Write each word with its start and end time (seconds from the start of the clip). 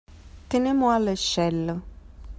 Tenez-moi 0.49 0.97
l’échelle! 0.97 1.75